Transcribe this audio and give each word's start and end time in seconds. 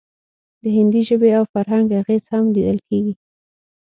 د 0.61 0.63
هندي 0.75 1.01
ژبې 1.07 1.29
او 1.39 1.43
فرهنګ 1.53 1.87
اغیز 2.01 2.23
هم 2.33 2.45
لیدل 2.55 2.79
کیږي 2.87 3.13